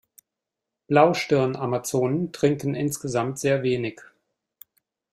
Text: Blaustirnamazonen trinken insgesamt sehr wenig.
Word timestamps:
Blaustirnamazonen 0.87 2.31
trinken 2.33 2.73
insgesamt 2.73 3.37
sehr 3.37 3.61
wenig. 3.61 4.01